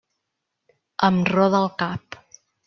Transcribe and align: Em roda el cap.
Em 1.09 1.19
roda 1.33 1.61
el 1.67 1.71
cap. 1.83 2.19